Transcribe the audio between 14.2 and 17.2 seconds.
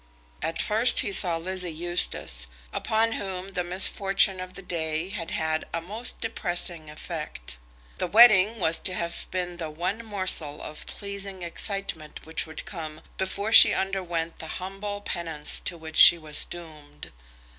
the humble penance to which she was doomed.